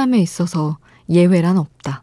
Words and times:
꾸준함에 0.00 0.18
있어서 0.20 0.78
예외란 1.10 1.58
없다. 1.58 2.02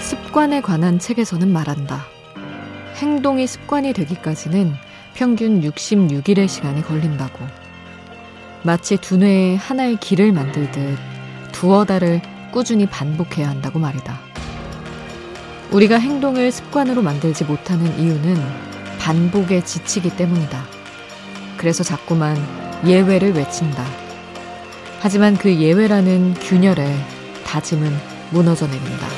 습관에 0.00 0.60
관한 0.60 0.98
책에서는 0.98 1.50
말한다. 1.50 2.04
행동이 2.96 3.46
습관이 3.46 3.94
되기까지는 3.94 4.74
평균 5.14 5.62
66일의 5.62 6.46
시간이 6.46 6.82
걸린다고. 6.82 7.65
마치 8.66 8.96
두뇌에 8.96 9.54
하나의 9.54 9.96
길을 10.00 10.32
만들듯 10.32 10.98
두어 11.52 11.84
달을 11.84 12.20
꾸준히 12.50 12.84
반복해야 12.86 13.48
한다고 13.48 13.78
말이다. 13.78 14.18
우리가 15.70 16.00
행동을 16.00 16.50
습관으로 16.50 17.00
만들지 17.00 17.44
못하는 17.44 17.96
이유는 17.96 18.36
반복에 18.98 19.62
지치기 19.62 20.16
때문이다. 20.16 20.64
그래서 21.56 21.84
자꾸만 21.84 22.36
예외를 22.84 23.34
외친다. 23.34 23.84
하지만 24.98 25.36
그 25.36 25.54
예외라는 25.54 26.34
균열에 26.34 26.92
다짐은 27.44 27.96
무너져 28.32 28.66
내린다. 28.66 29.15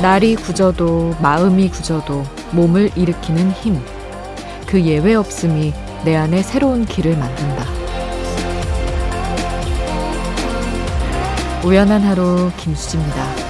날이 0.00 0.36
굳어도 0.36 1.16
마음이 1.20 1.70
굳어도 1.70 2.22
몸을 2.52 2.90
일으키는 2.94 3.50
힘. 3.50 3.80
그 4.64 4.80
예외 4.82 5.16
없음이 5.16 5.72
내 6.04 6.14
안에 6.14 6.42
새로운 6.42 6.84
길을 6.84 7.16
만든다. 7.16 7.64
우연한 11.64 12.02
하루 12.02 12.52
김수지입니다. 12.56 13.47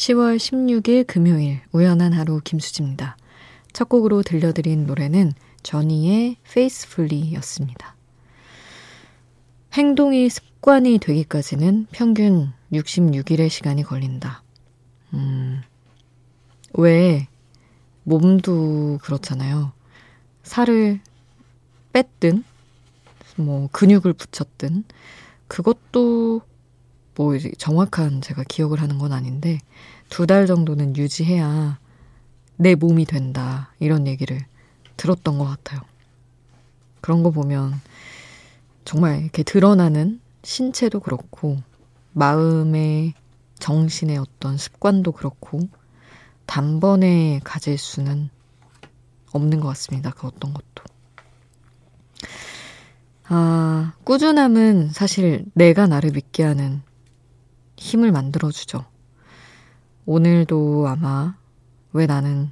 10월 0.00 0.38
16일 0.38 1.06
금요일 1.06 1.60
우연한 1.72 2.14
하루 2.14 2.40
김수지입니다. 2.42 3.18
첫 3.74 3.90
곡으로 3.90 4.22
들려드린 4.22 4.86
노래는 4.86 5.34
저니의 5.62 6.36
Faithfully였습니다. 6.46 7.96
행동이 9.74 10.30
습관이 10.30 11.00
되기까지는 11.00 11.86
평균 11.92 12.54
66일의 12.72 13.50
시간이 13.50 13.82
걸린다. 13.82 14.42
음, 15.12 15.60
왜 16.72 17.28
몸도 18.04 19.00
그렇잖아요. 19.02 19.72
살을 20.42 21.00
뺐든, 21.92 22.42
뭐, 23.36 23.68
근육을 23.70 24.14
붙였든, 24.14 24.84
그것도 25.46 26.40
뭐 27.14 27.34
정확한 27.58 28.20
제가 28.22 28.44
기억을 28.44 28.80
하는 28.80 28.98
건 28.98 29.12
아닌데, 29.12 29.58
두 30.08 30.26
달 30.26 30.46
정도는 30.46 30.96
유지해야 30.96 31.78
내 32.56 32.74
몸이 32.74 33.04
된다. 33.04 33.72
이런 33.78 34.06
얘기를 34.06 34.44
들었던 34.96 35.38
것 35.38 35.44
같아요. 35.44 35.80
그런 37.00 37.22
거 37.22 37.30
보면 37.30 37.80
정말 38.84 39.22
이렇게 39.22 39.42
드러나는 39.42 40.20
신체도 40.42 41.00
그렇고, 41.00 41.58
마음의 42.12 43.14
정신의 43.58 44.18
어떤 44.18 44.56
습관도 44.56 45.12
그렇고, 45.12 45.68
단번에 46.46 47.40
가질 47.44 47.78
수는 47.78 48.30
없는 49.32 49.60
것 49.60 49.68
같습니다. 49.68 50.10
그 50.10 50.26
어떤 50.26 50.52
것도. 50.52 50.84
아, 53.28 53.92
꾸준함은 54.04 54.90
사실 54.90 55.44
내가 55.54 55.86
나를 55.86 56.10
믿게 56.10 56.42
하는 56.42 56.82
힘을 57.80 58.12
만들어주죠. 58.12 58.84
오늘도 60.04 60.86
아마 60.86 61.34
왜 61.92 62.06
나는 62.06 62.50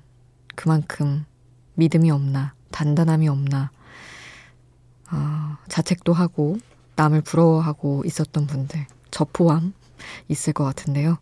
그만큼 0.56 1.26
믿음이 1.74 2.10
없나, 2.10 2.54
단단함이 2.72 3.28
없나, 3.28 3.70
아, 5.06 5.58
자책도 5.68 6.12
하고, 6.12 6.58
남을 6.96 7.20
부러워하고 7.20 8.02
있었던 8.04 8.46
분들, 8.46 8.86
저 9.10 9.24
포함 9.24 9.74
있을 10.28 10.52
것 10.52 10.64
같은데요. 10.64 11.18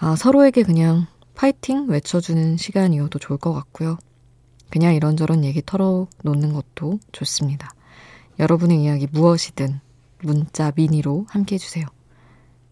아, 0.00 0.16
서로에게 0.16 0.62
그냥 0.62 1.06
파이팅 1.34 1.86
외쳐주는 1.88 2.56
시간이어도 2.56 3.18
좋을 3.18 3.38
것 3.38 3.52
같고요. 3.52 3.98
그냥 4.70 4.94
이런저런 4.94 5.44
얘기 5.44 5.62
털어놓는 5.64 6.52
것도 6.52 6.98
좋습니다. 7.12 7.70
여러분의 8.38 8.82
이야기 8.82 9.06
무엇이든 9.10 9.80
문자 10.22 10.72
미니로 10.74 11.26
함께 11.28 11.54
해주세요. 11.54 11.86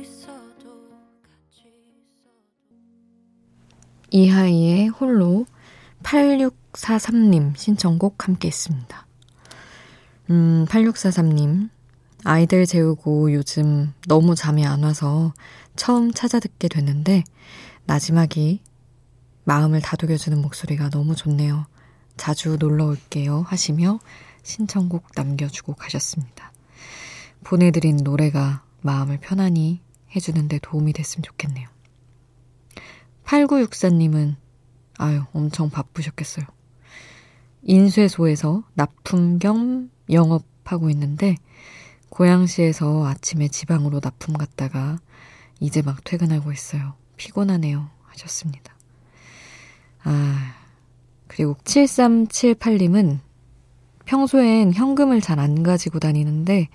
있어도 0.00 0.90
이하이의 4.10 4.88
홀로 4.88 5.46
8643님 6.04 7.56
신청곡 7.56 8.28
함께 8.28 8.48
했습니다. 8.48 9.03
음, 10.30 10.64
8643님. 10.68 11.68
아이들 12.26 12.64
재우고 12.64 13.34
요즘 13.34 13.92
너무 14.08 14.34
잠이 14.34 14.64
안 14.64 14.82
와서 14.82 15.34
처음 15.76 16.10
찾아 16.10 16.40
듣게 16.40 16.68
됐는데 16.68 17.22
나지막이 17.84 18.62
마음을 19.44 19.82
다독여주는 19.82 20.40
목소리가 20.40 20.88
너무 20.88 21.14
좋네요. 21.14 21.66
자주 22.16 22.56
놀러 22.58 22.86
올게요 22.86 23.44
하시며 23.46 23.98
신청곡 24.42 25.08
남겨주고 25.14 25.74
가셨습니다. 25.74 26.52
보내드린 27.42 27.98
노래가 27.98 28.64
마음을 28.80 29.18
편안히 29.18 29.82
해주는데 30.16 30.60
도움이 30.62 30.94
됐으면 30.94 31.24
좋겠네요. 31.24 31.68
8964님은 33.24 34.36
아유 34.96 35.24
엄청 35.34 35.68
바쁘셨겠어요. 35.68 36.46
인쇄소에서 37.62 38.62
납품 38.74 39.38
겸 39.38 39.90
영업하고 40.10 40.90
있는데 40.90 41.36
고양시에서 42.10 43.06
아침에 43.06 43.48
지방으로 43.48 44.00
납품 44.02 44.36
갔다가 44.36 44.98
이제 45.60 45.82
막 45.82 46.02
퇴근하고 46.04 46.52
있어요. 46.52 46.94
피곤하네요. 47.16 47.90
하셨습니다. 48.04 48.74
아, 50.04 50.54
그리고 51.26 51.54
7378님은 51.64 53.18
평소엔 54.04 54.74
현금을 54.74 55.20
잘 55.20 55.38
안 55.40 55.62
가지고 55.62 55.98
다니는데 55.98 56.68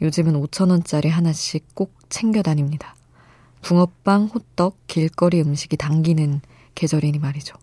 요즘은 0.00 0.34
5천원짜리 0.42 1.08
하나씩 1.08 1.74
꼭 1.74 1.94
챙겨 2.08 2.42
다닙니다. 2.42 2.96
붕어빵, 3.60 4.24
호떡, 4.34 4.86
길거리 4.88 5.40
음식이 5.40 5.76
당기는 5.76 6.40
계절이니 6.74 7.18
말이죠. 7.20 7.54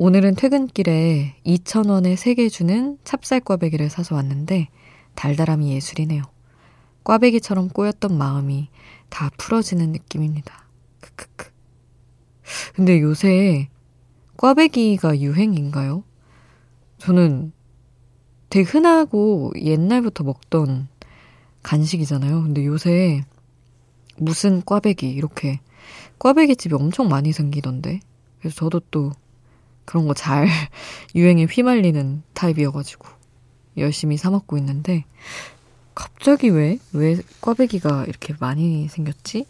오늘은 0.00 0.36
퇴근길에 0.36 1.34
2,000원에 1.44 2.14
3개 2.14 2.48
주는 2.52 2.98
찹쌀 3.02 3.40
꽈배기를 3.40 3.90
사서 3.90 4.14
왔는데 4.14 4.68
달달함이 5.16 5.72
예술이네요. 5.72 6.22
꽈배기처럼 7.02 7.70
꼬였던 7.70 8.16
마음이 8.16 8.68
다 9.08 9.28
풀어지는 9.36 9.90
느낌입니다. 9.90 10.68
크크크. 11.00 11.50
근데 12.76 13.00
요새 13.00 13.70
꽈배기가 14.36 15.18
유행인가요? 15.18 16.04
저는 16.98 17.50
되게 18.50 18.70
흔하고 18.70 19.52
옛날부터 19.60 20.22
먹던 20.22 20.86
간식이잖아요. 21.64 22.44
근데 22.44 22.64
요새 22.64 23.24
무슨 24.16 24.62
꽈배기 24.64 25.10
이렇게 25.10 25.58
꽈배기 26.20 26.54
집이 26.54 26.76
엄청 26.76 27.08
많이 27.08 27.32
생기던데. 27.32 27.98
그래서 28.38 28.54
저도 28.54 28.78
또 28.92 29.10
그런 29.88 30.06
거 30.06 30.12
잘 30.12 30.46
유행에 31.16 31.46
휘말리는 31.46 32.22
타입이어가지고 32.34 33.08
열심히 33.78 34.18
사 34.18 34.28
먹고 34.28 34.58
있는데 34.58 35.06
갑자기 35.94 36.50
왜, 36.50 36.78
왜 36.92 37.16
꽈배기가 37.40 38.04
이렇게 38.04 38.34
많이 38.38 38.86
생겼지? 38.88 39.46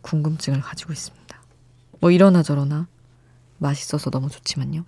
궁금증을 0.00 0.62
가지고 0.62 0.94
있습니다. 0.94 1.42
뭐 2.00 2.10
이러나 2.10 2.42
저러나 2.42 2.88
맛있어서 3.58 4.08
너무 4.08 4.30
좋지만요. 4.30 4.84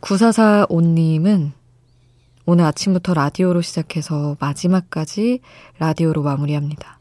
9445님은 0.00 1.52
오늘 2.46 2.64
아침부터 2.64 3.12
라디오로 3.12 3.60
시작해서 3.60 4.38
마지막까지 4.40 5.40
라디오로 5.78 6.22
마무리합니다. 6.22 7.00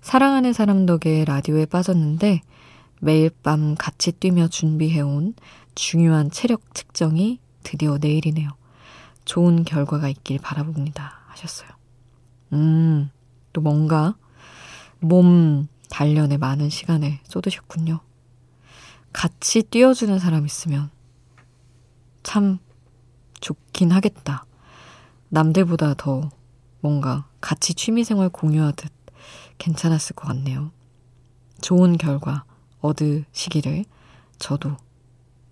사랑하는 0.00 0.54
사람 0.54 0.86
덕에 0.86 1.26
라디오에 1.26 1.66
빠졌는데 1.66 2.40
매일 3.04 3.30
밤 3.30 3.74
같이 3.74 4.12
뛰며 4.12 4.46
준비해온 4.46 5.34
중요한 5.74 6.30
체력 6.30 6.72
측정이 6.72 7.40
드디어 7.64 7.98
내일이네요. 7.98 8.50
좋은 9.24 9.64
결과가 9.64 10.08
있길 10.08 10.38
바라봅니다. 10.38 11.18
하셨어요. 11.26 11.68
음, 12.52 13.10
또 13.52 13.60
뭔가 13.60 14.14
몸 15.00 15.66
단련에 15.90 16.36
많은 16.36 16.70
시간을 16.70 17.18
쏟으셨군요. 17.24 17.98
같이 19.12 19.64
뛰어주는 19.64 20.16
사람 20.20 20.46
있으면 20.46 20.88
참 22.22 22.60
좋긴 23.40 23.90
하겠다. 23.90 24.44
남들보다 25.28 25.94
더 25.94 26.30
뭔가 26.80 27.26
같이 27.40 27.74
취미생활 27.74 28.28
공유하듯 28.28 28.92
괜찮았을 29.58 30.14
것 30.14 30.28
같네요. 30.28 30.70
좋은 31.60 31.98
결과 31.98 32.44
얻으시기를 32.82 33.84
저도 34.38 34.76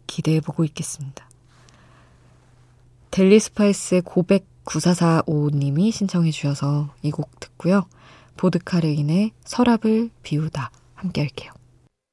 기대해 0.06 0.40
보고 0.40 0.64
있겠습니다. 0.64 1.28
델리 3.10 3.40
스파이스의 3.40 4.02
고백 4.02 4.46
9445님이 4.64 5.90
신청해 5.90 6.30
주셔서 6.30 6.92
이 7.02 7.10
곡 7.10 7.40
듣고요. 7.40 7.86
보드카레인의 8.36 9.32
서랍을 9.44 10.10
비우다 10.22 10.70
함께 10.94 11.22
할게요. 11.22 11.52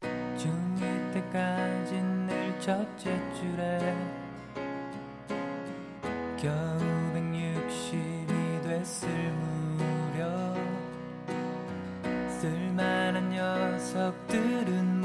중2 0.02 1.14
때까지 1.14 1.94
늘 1.94 2.60
첫째 2.60 3.22
줄에 3.40 3.96
겨우 6.42 6.80
160이 7.14 8.64
됐을 8.64 9.08
무렵 9.34 10.58
쓸만한 12.40 13.30
녀석들은 13.32 14.97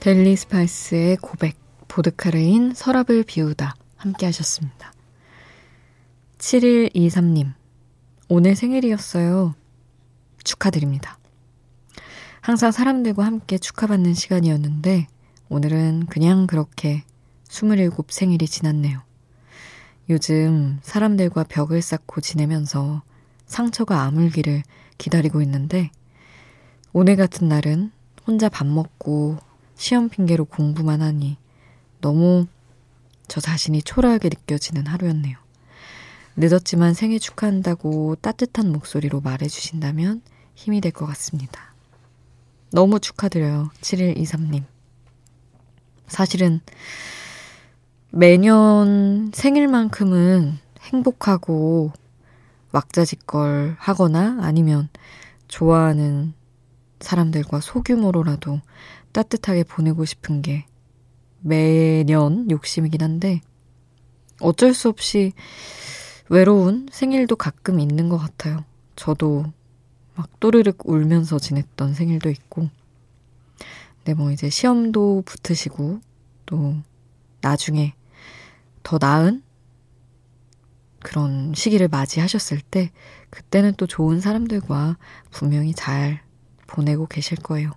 델리 0.00 0.34
스파이스의 0.34 1.18
고백 1.18 1.58
보드카레인 1.86 2.72
서랍을 2.72 3.22
비우다 3.22 3.74
함께 3.96 4.24
하셨습니다. 4.24 4.94
7123님, 6.38 7.52
오늘 8.30 8.56
생일이었어요. 8.56 9.54
축하드립니다. 10.42 11.18
항상 12.40 12.72
사람들과 12.72 13.26
함께 13.26 13.58
축하받는 13.58 14.14
시간이었는데, 14.14 15.06
오늘은 15.50 16.06
그냥 16.06 16.46
그렇게 16.46 17.04
27 17.50 17.90
생일이 18.08 18.48
지났네요. 18.48 19.02
요즘 20.08 20.78
사람들과 20.80 21.44
벽을 21.44 21.82
쌓고 21.82 22.22
지내면서 22.22 23.02
상처가 23.44 24.04
아물기를 24.04 24.62
기다리고 24.96 25.42
있는데, 25.42 25.90
오늘 26.94 27.16
같은 27.16 27.48
날은 27.48 27.92
혼자 28.26 28.48
밥 28.48 28.66
먹고 28.66 29.36
시험 29.80 30.10
핑계로 30.10 30.44
공부만 30.44 31.00
하니 31.00 31.38
너무 32.02 32.46
저 33.28 33.40
자신이 33.40 33.80
초라하게 33.82 34.28
느껴지는 34.28 34.86
하루였네요. 34.86 35.38
늦었지만 36.36 36.92
생일 36.92 37.18
축하한다고 37.18 38.16
따뜻한 38.16 38.70
목소리로 38.72 39.22
말해주신다면 39.22 40.20
힘이 40.54 40.82
될 40.82 40.92
것 40.92 41.06
같습니다. 41.06 41.72
너무 42.72 43.00
축하드려요. 43.00 43.70
7123님. 43.80 44.64
사실은 46.08 46.60
매년 48.10 49.30
생일만큼은 49.32 50.58
행복하고 50.80 51.90
왁자지껄 52.72 53.76
하거나 53.78 54.40
아니면 54.42 54.90
좋아하는 55.48 56.34
사람들과 57.00 57.60
소규모로라도 57.62 58.60
따뜻하게 59.12 59.64
보내고 59.64 60.04
싶은 60.04 60.42
게 60.42 60.66
매년 61.40 62.50
욕심이긴 62.50 63.02
한데 63.02 63.40
어쩔 64.40 64.74
수 64.74 64.88
없이 64.88 65.32
외로운 66.28 66.88
생일도 66.90 67.36
가끔 67.36 67.80
있는 67.80 68.08
것 68.08 68.16
같아요. 68.18 68.64
저도 68.96 69.44
막 70.14 70.40
또르륵 70.40 70.88
울면서 70.88 71.38
지냈던 71.38 71.94
생일도 71.94 72.30
있고. 72.30 72.68
근데 73.98 74.14
뭐 74.14 74.30
이제 74.30 74.48
시험도 74.48 75.22
붙으시고 75.26 76.00
또 76.46 76.76
나중에 77.40 77.94
더 78.82 78.98
나은 79.00 79.42
그런 81.02 81.52
시기를 81.54 81.88
맞이하셨을 81.88 82.60
때 82.60 82.90
그때는 83.30 83.74
또 83.76 83.86
좋은 83.86 84.20
사람들과 84.20 84.98
분명히 85.30 85.74
잘 85.74 86.20
보내고 86.66 87.06
계실 87.06 87.38
거예요. 87.38 87.72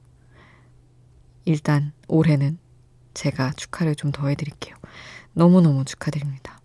일단 1.46 1.92
올해는 2.08 2.58
제가 3.14 3.54
축하를 3.54 3.96
좀 3.96 4.12
더 4.12 4.28
해드릴게요. 4.28 4.76
너무너무 5.34 5.86
축하드립니다. 5.86 6.60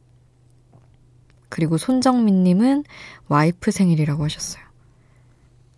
그리고 1.48 1.78
손정민님은 1.78 2.84
와이프 3.28 3.70
생일이라고 3.70 4.24
하셨어요. 4.24 4.62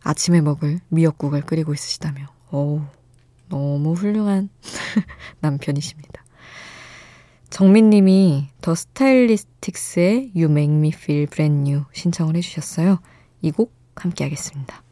아침에 0.02 0.40
먹을 0.40 0.80
미역국을 0.88 1.42
끓이고 1.42 1.72
있으시다며. 1.74 2.26
오, 2.50 2.82
너무 3.48 3.92
훌륭한 3.92 4.48
남편이십니다. 5.40 6.24
정민님이 7.50 8.48
더 8.60 8.74
스타일리스틱스의 8.74 10.32
You 10.34 10.50
Make 10.50 10.74
Me 10.76 10.88
Feel 10.94 11.26
Brand 11.26 11.68
New 11.70 11.84
신청을 11.92 12.36
해주셨어요. 12.36 12.98
이 13.42 13.50
곡 13.50 13.74
함께 13.96 14.24
하겠습니다. 14.24 14.82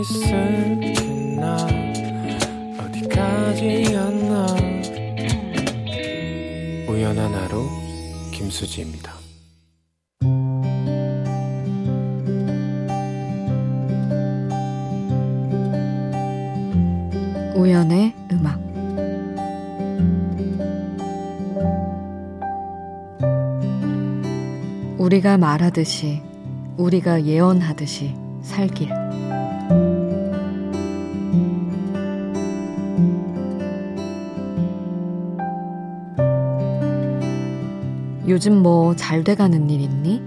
있을게 0.00 0.94
나. 1.36 1.56
어디까지였나. 2.78 4.46
우연한 6.88 7.34
하루 7.34 7.66
김수지입니다. 8.32 9.12
우연의 17.54 18.14
음악. 18.32 18.58
우리가 24.98 25.36
말하듯이 25.36 26.22
우리가 26.78 27.24
예언하듯이 27.24 28.14
살길 28.42 28.99
요즘 38.30 38.62
뭐 38.62 38.94
잘 38.94 39.24
돼가는 39.24 39.68
일 39.70 39.80
있니? 39.80 40.22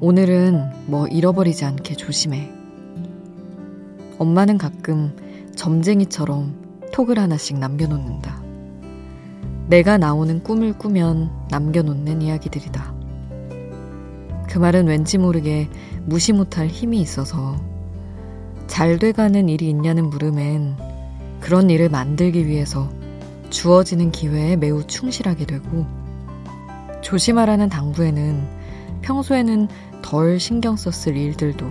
오늘은 0.00 0.86
뭐 0.86 1.06
잃어버리지 1.08 1.66
않게 1.66 1.94
조심해. 1.94 2.50
엄마는 4.18 4.56
가끔 4.56 5.14
점쟁이처럼 5.54 6.54
톡을 6.94 7.18
하나씩 7.18 7.58
남겨놓는다. 7.58 8.42
내가 9.68 9.98
나오는 9.98 10.42
꿈을 10.42 10.72
꾸면 10.78 11.30
남겨놓는 11.50 12.22
이야기들이다. 12.22 12.94
그 14.48 14.58
말은 14.58 14.86
왠지 14.86 15.18
모르게 15.18 15.68
무시 16.06 16.32
못할 16.32 16.66
힘이 16.66 17.02
있어서 17.02 17.62
잘 18.68 18.98
돼가는 18.98 19.50
일이 19.50 19.68
있냐는 19.68 20.08
물음엔 20.08 20.76
그런 21.40 21.68
일을 21.68 21.90
만들기 21.90 22.46
위해서 22.46 22.88
주어지는 23.50 24.12
기회에 24.12 24.56
매우 24.56 24.82
충실하게 24.86 25.44
되고 25.44 25.84
조심하라는 27.06 27.68
당부에는 27.68 28.42
평소에는 29.02 29.68
덜 30.02 30.40
신경 30.40 30.74
썼을 30.74 31.16
일들도 31.16 31.64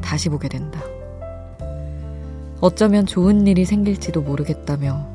다시 0.00 0.28
보게 0.28 0.48
된다. 0.48 0.80
어쩌면 2.60 3.06
좋은 3.06 3.46
일이 3.46 3.64
생길지도 3.64 4.20
모르겠다며 4.22 5.06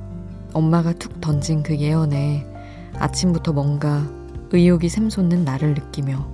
엄마가 0.54 0.94
툭 0.94 1.20
던진 1.20 1.62
그 1.62 1.78
예언에 1.78 2.48
아침부터 2.94 3.52
뭔가 3.52 4.08
의욕이 4.52 4.88
샘솟는 4.88 5.44
나를 5.44 5.74
느끼며 5.74 6.26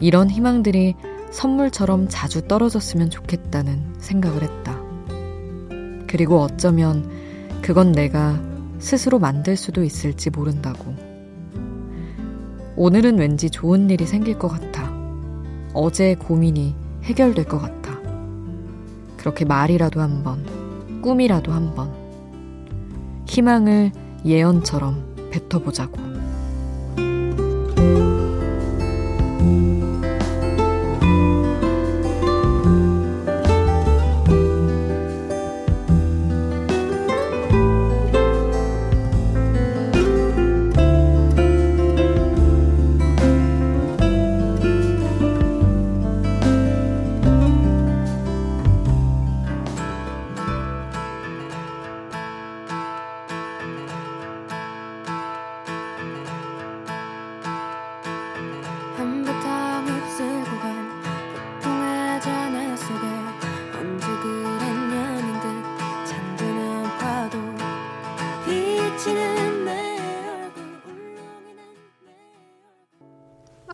이런 0.00 0.30
희망들이 0.30 0.94
선물처럼 1.32 2.06
자주 2.08 2.48
떨어졌으면 2.48 3.10
좋겠다는 3.10 3.96
생각을 3.98 4.42
했다. 4.42 4.80
그리고 6.06 6.40
어쩌면 6.40 7.10
그건 7.60 7.92
내가 7.92 8.40
스스로 8.78 9.18
만들 9.18 9.54
수도 9.54 9.84
있을지 9.84 10.30
모른다고. 10.30 11.15
오늘은 12.78 13.18
왠지 13.18 13.48
좋은 13.48 13.88
일이 13.88 14.04
생길 14.04 14.38
것 14.38 14.48
같아. 14.48 14.92
어제의 15.72 16.16
고민이 16.16 16.74
해결될 17.04 17.46
것 17.46 17.58
같아. 17.58 17.98
그렇게 19.16 19.46
말이라도 19.46 20.02
한 20.02 20.22
번, 20.22 21.00
꿈이라도 21.00 21.52
한 21.52 21.74
번, 21.74 21.90
희망을 23.26 23.92
예언처럼 24.26 25.30
뱉어보자고. 25.30 25.96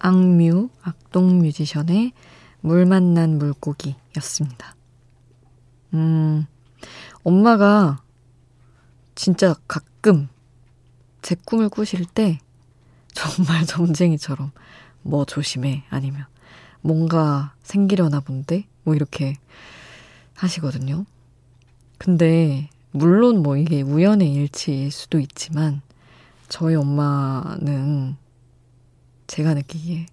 악뮤, 0.04 0.68
악동 0.82 1.38
뮤지션의 1.38 2.12
물 2.60 2.86
만난 2.86 3.38
물고기 3.38 3.94
였습니다. 4.16 4.74
음, 5.94 6.44
엄마가 7.22 8.02
진짜 9.14 9.54
가끔 9.68 10.28
제 11.22 11.36
꿈을 11.44 11.68
꾸실 11.68 12.04
때 12.04 12.40
정말 13.14 13.64
점쟁이처럼 13.64 14.50
뭐 15.02 15.24
조심해 15.24 15.84
아니면 15.88 16.26
뭔가 16.80 17.54
생기려나 17.62 18.18
본데 18.20 18.66
뭐 18.82 18.96
이렇게 18.96 19.36
하시거든요. 20.34 21.06
근데 21.98 22.68
물론 22.90 23.44
뭐 23.44 23.56
이게 23.56 23.82
우연의 23.82 24.32
일치일 24.32 24.90
수도 24.90 25.20
있지만 25.20 25.80
저희 26.48 26.74
엄마는 26.74 28.16
제가 29.32 29.54
느끼기에 29.54 30.04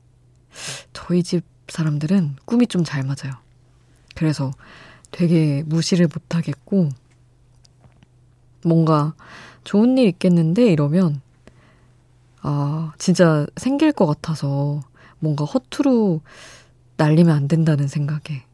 저희 0.93 1.23
집 1.23 1.43
사람들은 1.67 2.38
꿈이 2.45 2.67
좀 2.67 2.85
잘 2.85 3.03
맞아요. 3.03 3.38
그래서 4.15 4.53
되게 5.11 5.61
무시를 5.65 6.07
못 6.07 6.35
하겠고, 6.35 6.88
뭔가 8.63 9.13
좋은 9.65 9.97
일 9.97 10.07
있겠는데 10.07 10.71
이러면, 10.71 11.21
아, 12.41 12.93
진짜 12.97 13.45
생길 13.57 13.91
것 13.91 14.05
같아서 14.05 14.79
뭔가 15.19 15.43
허투루 15.43 16.21
날리면 16.95 17.35
안 17.35 17.49
된다는 17.49 17.89
생각에 17.89 18.45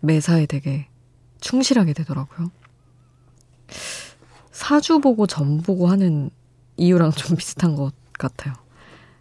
매사에 0.00 0.46
되게 0.46 0.88
충실하게 1.42 1.92
되더라고요. 1.92 2.50
사주 4.52 5.00
보고 5.00 5.26
점 5.26 5.60
보고 5.60 5.86
하는 5.88 6.30
이유랑 6.78 7.10
좀 7.10 7.36
비슷한 7.36 7.76
것 7.76 7.92
같아요. 8.14 8.63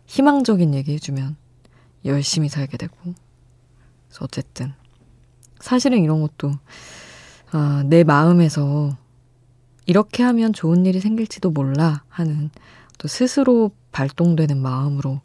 희망적인 0.05 0.73
얘기 0.73 0.93
해주면 0.93 1.35
열심히 2.05 2.49
살게 2.49 2.77
되고. 2.77 2.95
그래서 4.07 4.25
어쨌든. 4.25 4.73
사실은 5.59 6.03
이런 6.03 6.21
것도, 6.21 6.51
아, 7.51 7.83
내 7.85 8.03
마음에서 8.03 8.97
이렇게 9.85 10.23
하면 10.23 10.53
좋은 10.53 10.85
일이 10.85 10.99
생길지도 10.99 11.51
몰라 11.51 12.03
하는 12.09 12.49
또 12.97 13.07
스스로 13.07 13.71
발동되는 13.91 14.57
마음으로, 14.61 15.21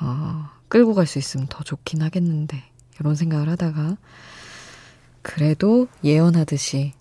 어, 0.00 0.50
끌고 0.68 0.94
갈 0.94 1.06
수 1.06 1.18
있으면 1.18 1.46
더 1.48 1.62
좋긴 1.62 2.02
하겠는데, 2.02 2.62
이런 3.00 3.14
생각을 3.14 3.48
하다가, 3.48 3.96
그래도 5.22 5.88
예언하듯이 6.04 6.94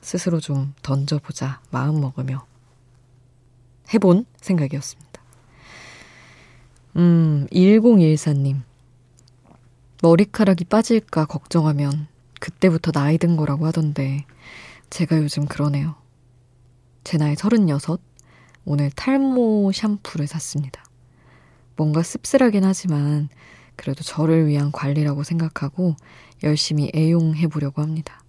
스스로 0.00 0.40
좀 0.40 0.74
던져보자 0.82 1.60
마음 1.70 2.00
먹으며 2.00 2.46
해본 3.92 4.26
생각이었습니다. 4.40 5.05
음, 6.96 7.46
1014님. 7.52 8.62
머리카락이 10.02 10.64
빠질까 10.64 11.26
걱정하면 11.26 12.06
그때부터 12.40 12.92
나이 12.92 13.18
든 13.18 13.36
거라고 13.36 13.66
하던데 13.66 14.24
제가 14.90 15.18
요즘 15.18 15.46
그러네요. 15.46 15.94
제 17.04 17.18
나이 17.18 17.34
36, 17.36 18.00
오늘 18.64 18.90
탈모 18.90 19.72
샴푸를 19.72 20.26
샀습니다. 20.26 20.84
뭔가 21.76 22.02
씁쓸하긴 22.02 22.64
하지만 22.64 23.28
그래도 23.76 24.02
저를 24.02 24.46
위한 24.46 24.72
관리라고 24.72 25.22
생각하고 25.22 25.96
열심히 26.42 26.90
애용해 26.94 27.48
보려고 27.48 27.82
합니다. 27.82 28.22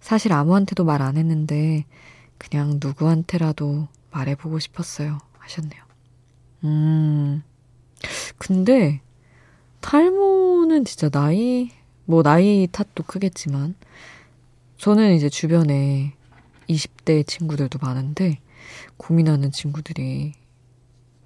사실 0.00 0.32
아무한테도 0.32 0.84
말 0.84 1.02
안 1.02 1.16
했는데 1.16 1.84
그냥 2.38 2.78
누구한테라도 2.82 3.88
말해보고 4.10 4.58
싶었어요. 4.58 5.18
하셨네요. 5.38 5.82
음, 6.64 7.42
근데 8.38 9.00
탈모는 9.80 10.84
진짜 10.84 11.08
나이, 11.08 11.70
뭐 12.04 12.22
나이 12.22 12.68
탓도 12.70 13.04
크겠지만, 13.04 13.74
저는 14.78 15.14
이제 15.14 15.28
주변에 15.28 16.14
20대 16.68 17.26
친구들도 17.26 17.78
많은데, 17.80 18.40
고민하는 18.96 19.50
친구들이, 19.52 20.32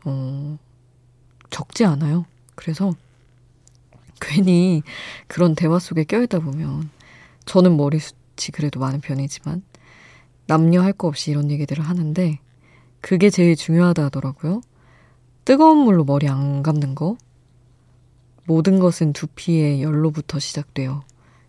어, 0.04 0.58
적지 1.50 1.84
않아요. 1.84 2.26
그래서, 2.54 2.94
괜히 4.20 4.82
그런 5.26 5.54
대화 5.54 5.78
속에 5.78 6.04
껴있다 6.04 6.40
보면, 6.40 6.90
저는 7.44 7.76
머리숱이 7.76 8.52
그래도 8.52 8.80
많은 8.80 9.00
편이지만, 9.00 9.62
남녀 10.46 10.82
할 10.82 10.92
거 10.92 11.08
없이 11.08 11.30
이런 11.30 11.50
얘기들을 11.50 11.84
하는데, 11.84 12.38
그게 13.00 13.30
제일 13.30 13.56
중요하다 13.56 14.06
하더라고요. 14.06 14.60
뜨거운 15.46 15.78
물로 15.78 16.02
머리 16.02 16.28
안 16.28 16.64
감는 16.64 16.96
거, 16.96 17.16
모든 18.46 18.80
것은 18.80 19.12
두피의 19.12 19.80
열로부터 19.80 20.40
시작되어 20.40 21.04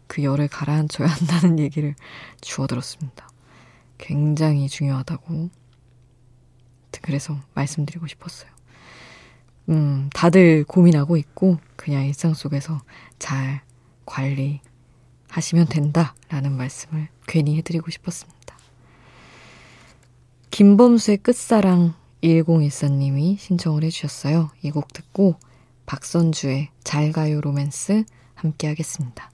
그 0.05 0.21
열을 0.23 0.49
가라앉혀야 0.49 1.07
한다는 1.07 1.57
얘기를 1.59 1.95
주워들었습니다. 2.39 3.27
굉장히 3.97 4.69
중요하다고. 4.69 5.49
그래서 7.01 7.39
말씀드리고 7.55 8.05
싶었어요. 8.05 8.51
음, 9.69 10.11
다들 10.13 10.63
고민하고 10.65 11.17
있고, 11.17 11.57
그냥 11.75 12.05
일상 12.05 12.35
속에서 12.35 12.79
잘 13.17 13.61
관리하시면 14.05 15.69
된다라는 15.69 16.55
말씀을 16.55 17.07
괜히 17.25 17.57
해드리고 17.57 17.89
싶었습니다. 17.89 18.57
김범수의 20.51 21.17
끝사랑 21.17 21.95
1014님이 22.24 23.38
신청을 23.38 23.83
해주셨어요. 23.83 24.50
이 24.63 24.71
곡 24.71 24.91
듣고 24.93 25.36
박선주의 25.86 26.69
잘 26.83 27.12
가요 27.12 27.39
로맨스 27.41 28.03
함께 28.36 28.67
하겠습니다. 28.67 29.31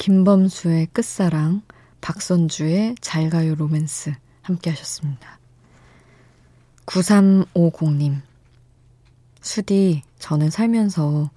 김범수의 0.00 0.86
끝사랑, 0.94 1.60
박선주의 2.00 2.94
잘 3.02 3.28
가요 3.28 3.54
로맨스 3.54 4.14
함께 4.40 4.70
하셨습니다. 4.70 5.38
9350님. 6.86 8.22
수디, 9.42 10.02
저는 10.18 10.48
살면서 10.48 11.28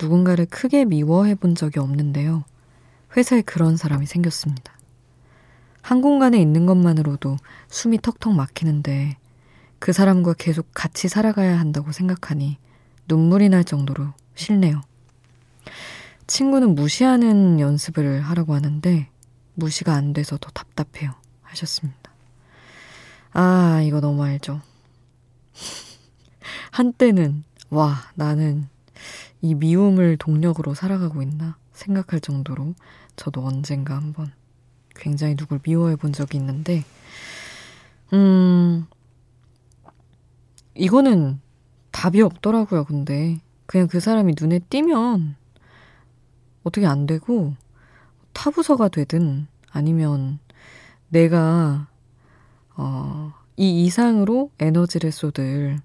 누군가를 0.00 0.46
크게 0.46 0.84
미워해 0.84 1.34
본 1.34 1.56
적이 1.56 1.80
없는데요. 1.80 2.44
회사에 3.16 3.42
그런 3.42 3.76
사람이 3.76 4.06
생겼습니다. 4.06 4.72
한 5.80 6.00
공간에 6.00 6.40
있는 6.40 6.64
것만으로도 6.64 7.38
숨이 7.70 7.98
턱턱 8.02 8.34
막히는데 8.34 9.16
그 9.80 9.92
사람과 9.92 10.34
계속 10.34 10.68
같이 10.74 11.08
살아가야 11.08 11.58
한다고 11.58 11.90
생각하니 11.90 12.56
눈물이 13.08 13.48
날 13.48 13.64
정도로 13.64 14.12
싫네요. 14.36 14.80
친구는 16.26 16.74
무시하는 16.74 17.60
연습을 17.60 18.20
하라고 18.22 18.54
하는데 18.54 19.08
무시가 19.54 19.94
안 19.94 20.12
돼서 20.12 20.38
더 20.38 20.50
답답해요. 20.50 21.12
하셨습니다. 21.42 22.12
아, 23.32 23.82
이거 23.84 24.00
너무 24.00 24.24
알죠. 24.24 24.60
한때는, 26.70 27.44
와, 27.70 27.96
나는 28.14 28.68
이 29.40 29.54
미움을 29.54 30.16
동력으로 30.16 30.74
살아가고 30.74 31.22
있나 31.22 31.56
생각할 31.72 32.20
정도로 32.20 32.74
저도 33.16 33.44
언젠가 33.44 33.96
한번 33.96 34.32
굉장히 34.94 35.34
누굴 35.36 35.60
미워해 35.62 35.96
본 35.96 36.12
적이 36.12 36.38
있는데, 36.38 36.84
음, 38.12 38.86
이거는 40.74 41.40
답이 41.90 42.22
없더라고요, 42.22 42.84
근데. 42.84 43.38
그냥 43.66 43.86
그 43.88 44.00
사람이 44.00 44.34
눈에 44.38 44.58
띄면 44.58 45.36
어떻게 46.64 46.86
안 46.86 47.06
되고, 47.06 47.54
타부서가 48.32 48.88
되든 48.88 49.46
아니면 49.70 50.38
내가 51.08 51.88
어, 52.76 53.32
이 53.56 53.84
이상으로 53.84 54.50
에너지를 54.58 55.12
쏟을 55.12 55.78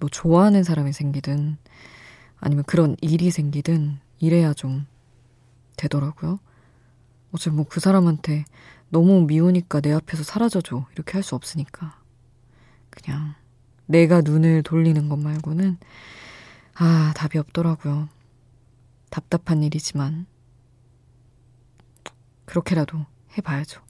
뭐 0.00 0.08
좋아하는 0.10 0.64
사람이 0.64 0.92
생기든 0.92 1.56
아니면 2.40 2.64
그런 2.66 2.96
일이 3.00 3.30
생기든 3.30 3.98
이래야 4.20 4.54
좀 4.54 4.86
되더라고요. 5.76 6.40
어차피 7.32 7.56
뭐 7.56 7.66
그 7.68 7.80
사람한테 7.80 8.44
너무 8.90 9.22
미우니까 9.26 9.80
내 9.80 9.92
앞에서 9.92 10.22
사라져줘 10.24 10.86
이렇게 10.94 11.12
할 11.14 11.22
수 11.22 11.34
없으니까 11.34 11.98
그냥 12.90 13.34
내가 13.86 14.20
눈을 14.22 14.62
돌리는 14.62 15.08
것 15.08 15.18
말고는 15.18 15.78
아 16.74 17.12
답이 17.16 17.38
없더라고요. 17.38 18.08
답답한 19.10 19.62
일이지만 19.62 20.26
그렇게라도 22.44 23.04
해봐야죠. 23.36 23.82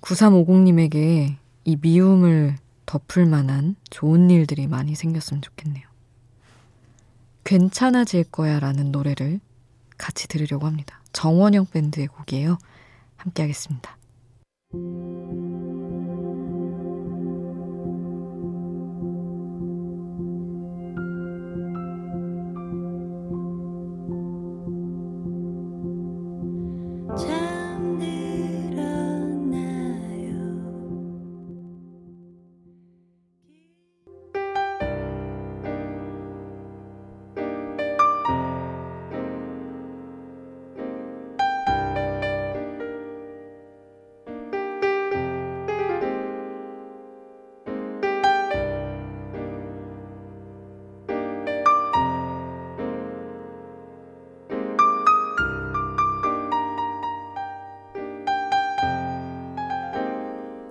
9350님에게 0.00 1.36
이 1.64 1.76
미움을 1.80 2.56
덮을 2.86 3.26
만한 3.26 3.74
좋은 3.90 4.30
일들이 4.30 4.66
많이 4.66 4.94
생겼으면 4.94 5.42
좋겠네요. 5.42 5.86
괜찮아질 7.44 8.24
거야 8.24 8.60
라는 8.60 8.92
노래를 8.92 9.40
같이 9.98 10.28
들으려고 10.28 10.66
합니다. 10.66 11.00
정원영 11.12 11.66
밴드의 11.66 12.06
곡이에요. 12.08 12.58
함께 13.16 13.42
하겠습니다. 13.42 13.96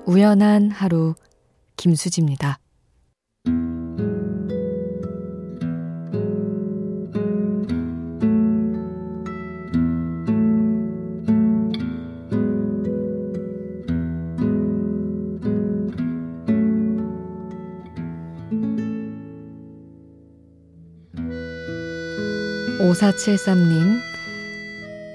우연한 0.08 0.70
하루 0.70 1.16
김수지입니다. 1.78 2.60
오사칠삼님 22.80 24.00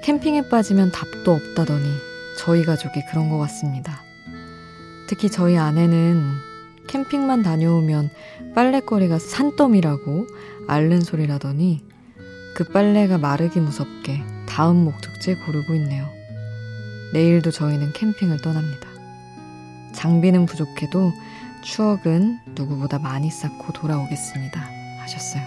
캠핑에 0.03 0.48
빠지면 0.48 0.90
답도 0.90 1.33
없다더니 1.33 1.85
저희 2.37 2.64
가족이 2.64 3.05
그런 3.11 3.31
것 3.31 3.38
같습니다. 3.38 4.10
특히 5.11 5.29
저희 5.29 5.59
아내는 5.59 6.23
캠핑만 6.87 7.42
다녀오면 7.42 8.11
빨래거리가 8.55 9.18
산더미라고 9.18 10.29
앓는 10.68 11.01
소리라더니 11.01 11.85
그 12.55 12.62
빨래가 12.62 13.18
마르기 13.18 13.59
무섭게 13.59 14.23
다음 14.46 14.85
목적지에 14.85 15.35
고르고 15.35 15.75
있네요. 15.75 16.09
내일도 17.12 17.51
저희는 17.51 17.92
캠핑을 17.92 18.40
떠납니다. 18.40 18.87
장비는 19.94 20.46
부족해도 20.46 21.11
추억은 21.64 22.38
누구보다 22.55 23.01
많이 23.01 23.33
쌓고 23.33 23.73
돌아오겠습니다. 23.73 24.61
하셨어요. 25.01 25.42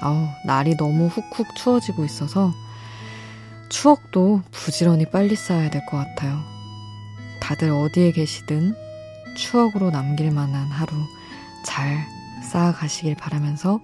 아우, 0.00 0.26
날이 0.44 0.76
너무 0.76 1.06
훅훅 1.06 1.54
추워지고 1.54 2.04
있어서 2.04 2.52
추억도 3.68 4.42
부지런히 4.50 5.08
빨리 5.08 5.36
쌓아야 5.36 5.70
될 5.70 5.86
것 5.86 5.96
같아요. 5.98 6.51
다들 7.42 7.70
어디에 7.70 8.12
계시든 8.12 8.72
추억으로 9.34 9.90
남길 9.90 10.30
만한 10.30 10.68
하루 10.68 10.92
잘 11.64 11.98
쌓아가시길 12.44 13.16
바라면서 13.16 13.80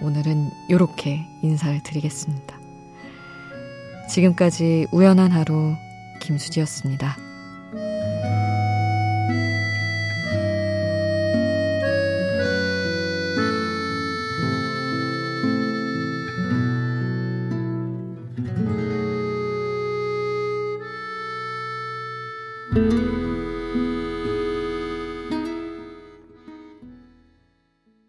오늘은 0.00 0.50
이렇게 0.68 1.26
인사를 1.42 1.82
드리겠습니다. 1.82 2.56
지금까지 4.08 4.86
우연한 4.92 5.32
하루 5.32 5.74
김수지였습니다. 6.20 7.16